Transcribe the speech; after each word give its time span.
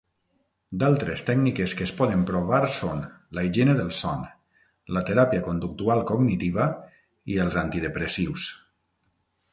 D'altres 0.83 1.19
tècniques 1.25 1.75
que 1.81 1.85
es 1.89 1.93
poden 1.99 2.23
provar 2.29 2.61
són 2.77 3.03
la 3.39 3.43
higiene 3.49 3.75
del 3.81 3.93
son, 3.99 4.25
la 4.99 5.05
teràpia 5.11 5.45
conductual 5.49 6.03
cognitiva 6.13 6.67
i 7.35 7.39
els 7.45 7.63
antidepressius. 7.67 8.51